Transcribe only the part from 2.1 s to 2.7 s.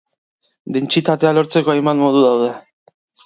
daude.